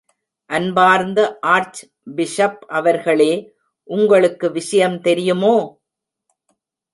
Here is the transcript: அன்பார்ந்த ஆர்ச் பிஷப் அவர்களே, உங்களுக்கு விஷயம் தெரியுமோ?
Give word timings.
அன்பார்ந்த 0.49 1.37
ஆர்ச் 1.41 1.81
பிஷப் 2.15 2.65
அவர்களே, 2.69 3.53
உங்களுக்கு 3.89 4.51
விஷயம் 4.51 5.01
தெரியுமோ? 5.01 5.55